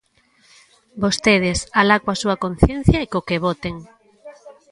[1.03, 3.75] Vostedes, alá coa súa conciencia e co que voten.